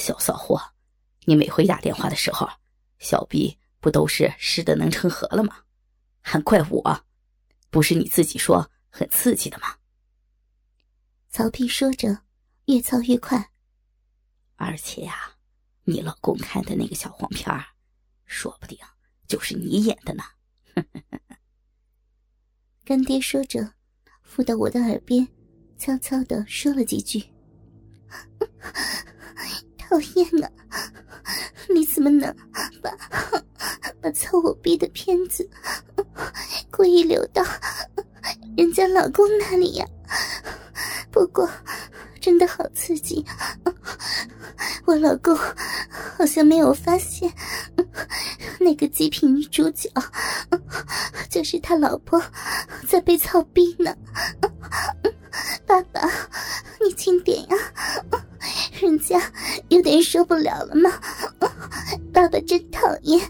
[0.00, 0.60] 小骚货，
[1.26, 2.48] 你每回打电话的时候，
[2.98, 5.64] 小臂不都是湿的能成河了吗？
[6.22, 7.04] 还怪我？
[7.70, 9.76] 不是你自己说很刺激的吗？
[11.28, 12.22] 曹丕说着，
[12.64, 13.52] 越操越快。
[14.56, 15.36] 而且呀，
[15.84, 17.64] 你老公看的那个小黄片儿，
[18.26, 18.76] 说不定
[19.28, 20.24] 就是你演的呢。
[22.84, 23.74] 干爹说着，
[24.22, 25.26] 附到我的耳边，
[25.78, 27.24] 悄悄的说了几句。
[29.90, 30.48] 讨厌啊！
[31.74, 32.32] 你怎么能
[32.80, 32.96] 把
[34.00, 35.50] 把操我逼的片子
[36.70, 37.44] 故意留到
[38.56, 39.84] 人家老公那里呀？
[41.10, 41.50] 不过
[42.20, 43.26] 真的好刺激，
[44.84, 45.36] 我老公
[46.16, 47.28] 好像没有发现
[48.60, 49.90] 那个极品女主角
[51.28, 52.22] 就是他老婆
[52.88, 53.92] 在被操逼呢。
[55.66, 56.08] 爸爸，
[56.80, 57.56] 你轻点呀！
[58.80, 59.20] 人家
[59.68, 60.90] 有点受不了了吗？
[62.12, 63.20] 爸爸真讨厌，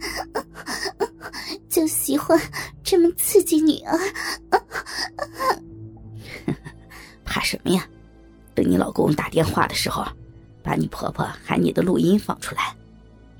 [1.69, 2.41] 就喜欢
[2.83, 3.98] 这么刺激女儿。
[7.25, 7.86] 怕什么呀？
[8.55, 10.05] 等你老公打电话的时候，
[10.62, 12.74] 把你婆婆喊你的录音放出来，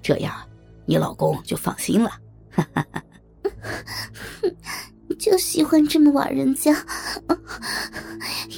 [0.02, 0.34] 这样
[0.86, 2.12] 你老公就放心了。
[5.18, 6.72] 就喜欢这么玩人家，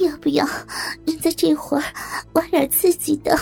[0.00, 0.54] 要不要人
[1.22, 1.84] 在这会儿
[2.32, 3.38] 玩点刺激的？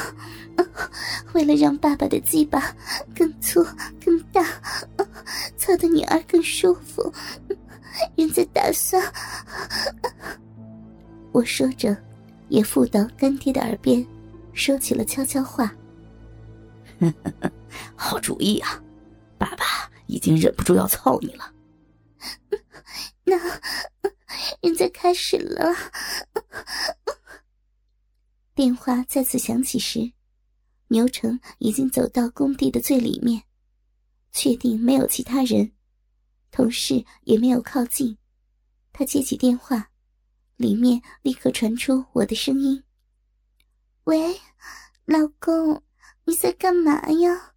[1.33, 2.77] 为了让爸爸的鸡巴
[3.17, 3.65] 更粗
[4.05, 4.45] 更大，
[5.57, 7.11] 操的女儿更舒服，
[8.17, 9.03] 人家打算……
[11.33, 11.97] 我说着，
[12.51, 14.07] 也附到干爹的耳边，
[14.53, 15.75] 说起了悄悄话。
[17.97, 18.79] 好主意啊，
[19.39, 19.65] 爸爸
[20.07, 21.51] 已经忍不住要操你了。
[23.25, 23.39] 那，
[24.61, 25.75] 人家开始了。
[28.61, 30.13] 电话再次响起时，
[30.89, 33.43] 牛成已经走到工地的最里面，
[34.33, 35.73] 确定没有其他人，
[36.51, 38.19] 同事也没有靠近。
[38.93, 39.91] 他接起电话，
[40.57, 42.85] 里面立刻传出我的声音
[44.05, 44.39] ：“喂，
[45.07, 45.83] 老公，
[46.25, 47.55] 你在干嘛呀？”“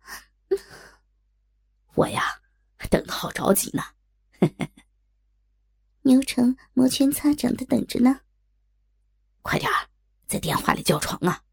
[1.95, 2.23] 我呀，
[2.89, 3.83] 等的好着急呢。”
[6.03, 8.21] 牛成摩拳擦掌的等着呢。
[9.43, 9.89] 快点儿，
[10.33, 11.43] 在电话里叫床啊！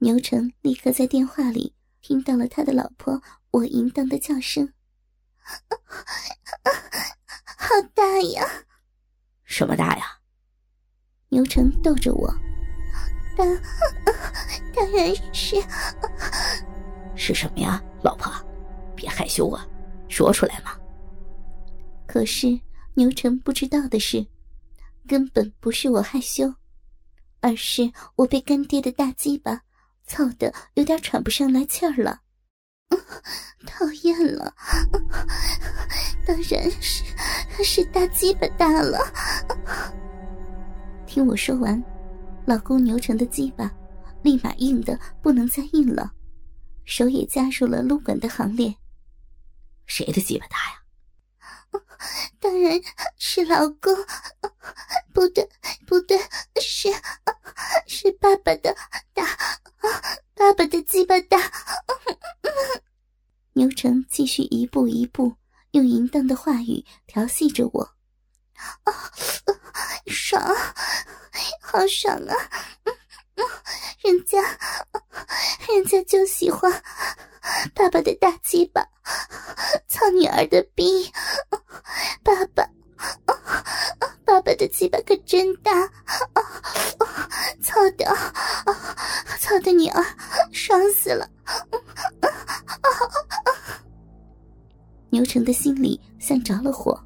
[0.00, 3.22] 牛成立刻在电话里听到了他的老婆
[3.52, 4.70] 我淫荡的叫声，
[7.56, 8.46] 好大呀！
[9.44, 10.20] 什么大呀？
[11.30, 12.30] 牛成逗着我，
[13.38, 13.48] 当
[14.74, 15.56] 当然是
[17.16, 18.30] 是什么呀，老婆，
[18.94, 19.66] 别害羞啊！
[20.10, 20.78] 说出来嘛！
[22.06, 22.60] 可是
[22.92, 24.26] 牛成不知道的是，
[25.10, 26.54] 根本不是我害羞，
[27.40, 29.60] 而是我被干爹的大鸡巴
[30.06, 32.20] 操的有点喘不上来气儿了。
[33.66, 34.54] 讨厌了，
[36.24, 37.02] 当然是
[37.64, 39.00] 是大鸡巴大了。
[41.08, 41.82] 听我说完，
[42.46, 43.68] 老公牛成的鸡巴
[44.22, 46.12] 立马硬的不能再硬了，
[46.84, 48.72] 手也加入了撸管的行列。
[49.86, 50.76] 谁的鸡巴大呀？
[52.38, 52.80] 当然
[53.18, 53.92] 是老公，
[55.20, 55.46] 不对，
[55.86, 56.18] 不对，
[56.62, 56.88] 是
[57.86, 58.74] 是爸爸的
[59.12, 59.22] 大，
[60.34, 61.38] 爸爸的鸡巴大。
[63.52, 65.34] 牛成继续一步一步
[65.72, 67.82] 用淫荡的话语调戏着我，
[68.84, 68.94] 啊，
[70.06, 70.42] 爽，
[71.60, 72.34] 好爽啊！
[74.02, 74.40] 人家，
[75.68, 76.72] 人家就喜欢
[77.74, 78.82] 爸爸的大鸡巴。
[79.86, 81.12] 操女儿的逼，
[82.22, 82.66] 爸爸，
[84.24, 85.70] 爸爸的鸡巴可真大，
[87.62, 88.06] 操的，
[89.40, 90.02] 操的女儿
[90.52, 91.28] 爽死了。
[95.10, 96.98] 牛成的心里像着了火，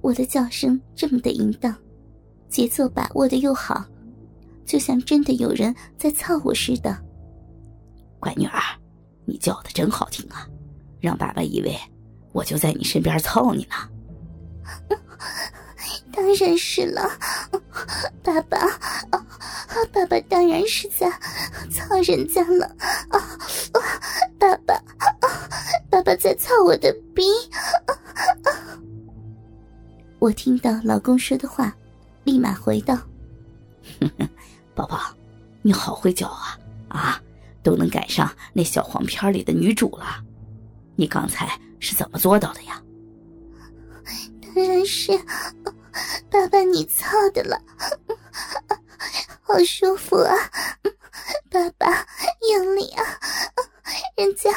[0.00, 1.74] 我的叫声这么的淫荡，
[2.48, 3.84] 节奏把握的又好，
[4.64, 6.98] 就像真的有人在操我似的。
[8.18, 8.60] 乖女儿，
[9.26, 10.48] 你叫的真好听啊！
[11.00, 11.78] 让爸爸以为
[12.32, 13.76] 我就在你身边操你呢，
[16.10, 17.02] 当然是了，
[18.22, 18.58] 爸爸，
[19.92, 21.10] 爸爸当然是在
[21.70, 22.64] 操人家了，
[23.10, 23.33] 啊，
[26.04, 27.24] 爸在操我的逼。
[30.18, 31.74] 我听到老公说的话，
[32.24, 32.96] 立马回道
[34.74, 35.00] ：“宝宝，
[35.62, 36.58] 你好会叫啊
[36.88, 37.22] 啊，
[37.62, 40.22] 都能赶上那小黄片里的女主了。”
[40.96, 42.80] 你刚才是怎么做到的呀？
[44.54, 45.18] 当然是
[46.30, 47.60] 爸爸你操的了，
[49.42, 50.36] 好舒服啊！
[51.50, 52.06] 爸爸
[52.52, 53.02] 用力啊！
[54.16, 54.50] 人家，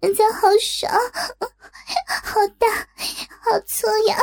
[0.00, 0.92] 人家好爽，
[2.22, 2.66] 好大，
[3.40, 4.16] 好粗呀！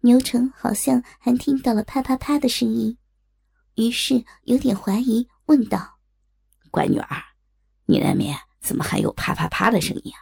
[0.00, 2.96] 牛成好像还听到了啪啪啪的声音，
[3.76, 5.98] 于是有点怀疑，问道
[6.70, 7.16] ：“乖女儿，
[7.86, 10.20] 你那边怎么还有啪啪啪的声音啊？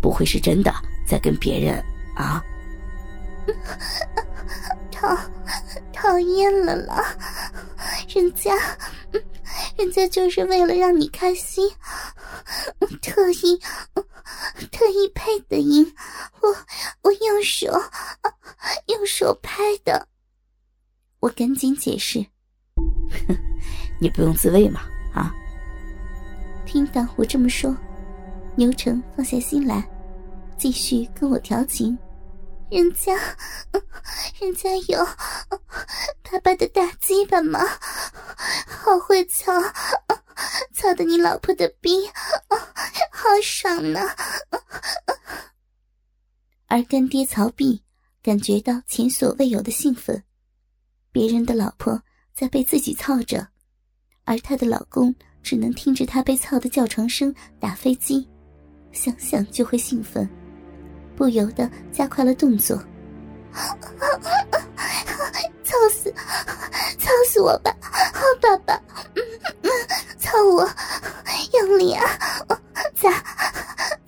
[0.00, 0.72] 不会是真的
[1.06, 1.82] 在跟别人
[2.16, 2.42] 啊？
[4.92, 5.16] ”讨
[5.92, 7.16] 讨厌了啦！
[8.08, 8.54] 人家，
[9.80, 11.66] 人家就是为了让你开心，
[13.00, 13.58] 特意
[14.70, 15.90] 特意配的音，
[16.42, 16.48] 我
[17.00, 17.66] 我用手
[18.88, 20.06] 用手拍的。
[21.20, 22.24] 我赶紧解释
[23.98, 24.82] ：“你不用自慰嘛，
[25.14, 25.32] 啊？”
[26.66, 27.74] 听到我这么说，
[28.56, 29.88] 牛成放下心来，
[30.58, 31.96] 继续跟我调情。
[32.70, 33.14] 人家，
[34.40, 35.04] 人家有
[36.22, 37.58] 爸爸的大鸡巴吗？
[38.66, 39.52] 好会操，
[40.72, 42.06] 操的你老婆的逼，
[43.10, 44.00] 好爽呢！
[46.66, 47.82] 而干爹曹碧
[48.22, 50.22] 感觉到前所未有的兴奋，
[51.10, 52.00] 别人的老婆
[52.32, 53.46] 在被自己操着，
[54.24, 55.12] 而她的老公
[55.42, 58.28] 只能听着她被操的叫床声打飞机，
[58.92, 60.28] 想想就会兴奋。
[61.20, 62.74] 不由得加快了动作，
[65.62, 66.10] 操死，
[66.98, 68.80] 操死我吧，好爸爸，
[70.18, 70.66] 操我，
[71.52, 72.18] 用力啊，
[72.98, 73.12] 再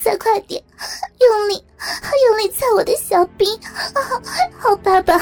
[0.03, 0.64] 再快点，
[1.20, 1.62] 用力，
[2.31, 3.47] 用力操我的小兵，
[4.58, 5.20] 好爸爸，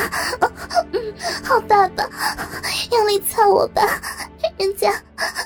[0.93, 1.13] 嗯
[1.43, 2.09] 好爸爸，
[2.93, 3.83] 用力操我吧，
[4.59, 4.93] 人家，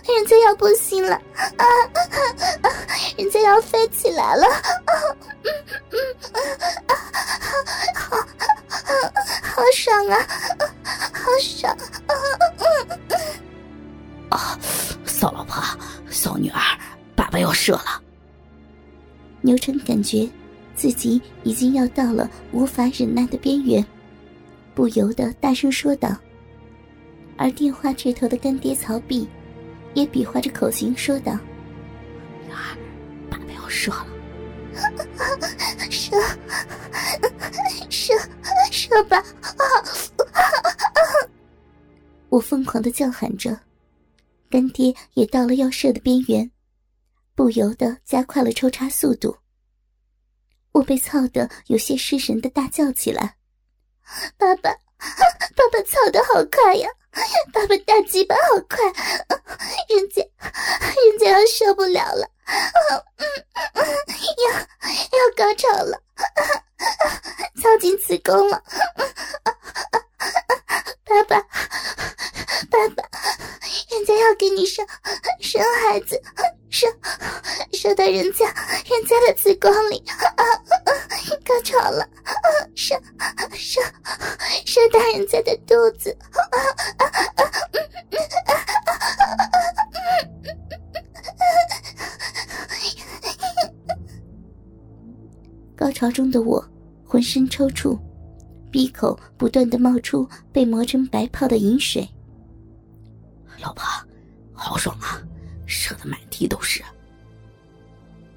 [0.06, 1.14] 人家要不行了，
[1.56, 1.64] 啊，
[3.16, 4.46] 人家要飞起来了。
[9.84, 10.16] 爽啊，
[11.12, 11.76] 好爽！
[14.30, 14.58] 啊，
[15.04, 15.62] 骚老婆，
[16.08, 16.58] 骚女儿，
[17.14, 18.00] 爸爸要射了。
[19.42, 20.26] 牛成感觉
[20.74, 23.84] 自己已经要到了无法忍耐的边缘，
[24.74, 26.16] 不由得大声说道。
[27.36, 29.28] 而电话这头的干爹曹碧
[29.92, 31.38] 也比划着口型说道
[32.46, 32.74] ：“女儿，
[33.28, 34.06] 爸爸要射了，
[35.90, 36.16] 射，
[37.90, 38.14] 射，
[38.84, 39.54] 射吧！”啊
[42.28, 43.56] 我疯狂的叫喊着，
[44.50, 46.50] 干爹也到了要射的边缘，
[47.34, 49.36] 不由得加快了抽插速度。
[50.72, 53.36] 我被操得有些失神的大叫起来
[54.36, 56.88] ：“爸爸，爸爸操的好快呀！
[57.52, 58.84] 爸爸大鸡巴好快，
[59.88, 62.28] 人家，人家要受不了了，
[63.76, 66.02] 要要高潮了，
[68.14, 68.62] 子宫了，
[71.04, 71.44] 爸爸。”
[72.70, 73.02] 爸爸，
[73.90, 74.86] 人家要给你生
[75.40, 76.20] 生孩子，
[76.70, 76.92] 生
[77.72, 78.46] 生到人家
[78.88, 80.02] 人家的子宫里，
[81.44, 82.08] 高潮了，
[82.74, 82.98] 生
[83.52, 83.82] 生
[84.64, 86.16] 生到人家的肚子，
[95.76, 96.66] 高潮中的我
[97.06, 97.98] 浑身抽搐，
[98.74, 102.08] 鼻口不断的冒出被磨成白泡的饮水。
[103.62, 103.84] 老婆，
[104.52, 105.22] 好爽啊，
[105.64, 106.82] 射的满地都是。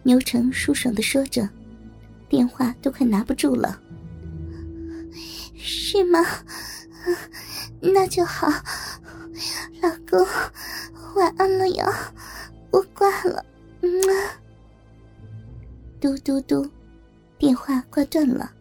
[0.03, 1.49] 牛成舒爽的说着，
[2.29, 3.81] 电话都快拿不住了。
[5.55, 6.23] 是吗？
[7.81, 8.47] 那就好，
[9.81, 10.23] 老公，
[11.15, 11.83] 晚安了哟，
[12.69, 13.43] 我挂了。
[15.99, 16.69] 嘟嘟嘟，
[17.39, 18.51] 电话挂断了。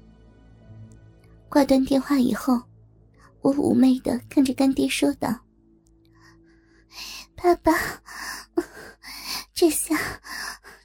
[1.48, 2.62] 挂断电话以后，
[3.40, 5.40] 我妩媚的看着干爹说道。
[7.34, 7.72] 爸爸，
[9.54, 9.96] 这下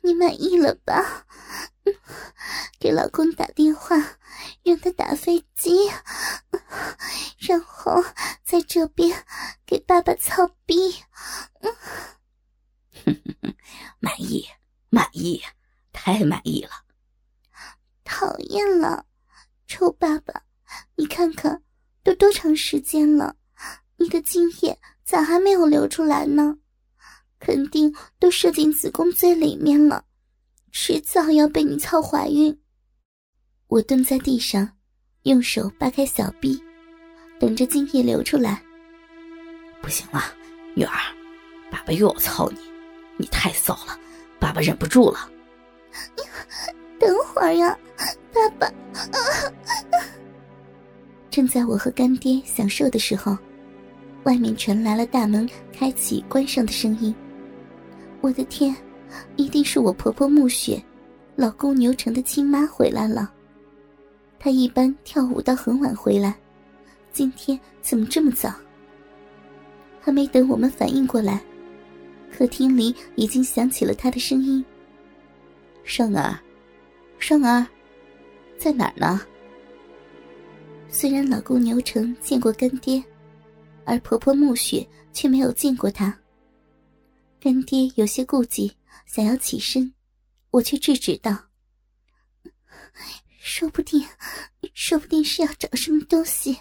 [0.01, 1.25] 你满意了吧？
[2.79, 3.95] 给老公打电话，
[4.63, 5.89] 让他打飞机，
[7.39, 8.03] 然后
[8.43, 9.25] 在这边
[9.65, 10.75] 给爸爸操逼。
[13.99, 14.47] 满意，
[14.89, 15.41] 满意，
[15.91, 16.71] 太满意了。
[18.03, 19.05] 讨厌了，
[19.67, 20.43] 臭爸爸！
[20.95, 21.61] 你看看，
[22.03, 23.35] 都多长时间了，
[23.97, 24.77] 你的精液。
[25.03, 26.55] 咋还没有流出来呢？
[27.37, 30.05] 肯定都射进子宫最里面了，
[30.71, 32.57] 迟早要被你操怀孕。
[33.67, 34.77] 我蹲在地上，
[35.23, 36.63] 用手扒开小臂，
[37.41, 38.63] 等着精液流出来。
[39.81, 40.23] 不行了，
[40.75, 40.95] 女儿，
[41.69, 42.59] 爸爸又要操你，
[43.17, 43.99] 你太骚了，
[44.39, 45.29] 爸爸忍不住了。
[46.97, 47.77] 等会儿呀，
[48.31, 48.71] 爸爸。
[51.31, 53.37] 正在我和干爹享受的时候，
[54.25, 57.15] 外面传来了大门开启、关上的声音。
[58.19, 58.75] 我的天，
[59.37, 60.83] 一定是我婆婆暮雪，
[61.37, 63.31] 老公牛成的亲妈回来了。
[64.37, 66.35] 她一般跳舞到很晚回来，
[67.13, 68.53] 今天怎么这么早？
[70.01, 71.41] 还没等我们反应过来，
[72.29, 74.63] 客厅里已经响起了她的声音
[75.85, 76.37] ：“双儿，
[77.19, 77.65] 双儿，
[78.57, 79.21] 在哪儿呢？”
[80.93, 83.03] 虽然老公牛成见过干爹，
[83.85, 86.15] 而婆婆暮雪却没有见过他。
[87.39, 88.75] 干爹有些顾忌，
[89.07, 89.91] 想要起身，
[90.51, 91.45] 我却制止道
[93.39, 94.05] ：“说不定，
[94.75, 96.59] 说不定是要找什么东西。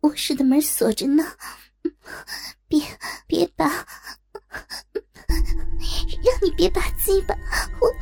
[0.00, 1.26] 卧室的门锁着呢，
[2.68, 2.80] 别
[3.26, 3.66] 别拔，
[6.22, 7.34] 让你别拔鸡巴，
[7.80, 7.92] 我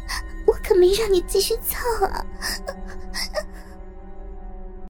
[0.47, 2.25] 我可没让你继续操啊！”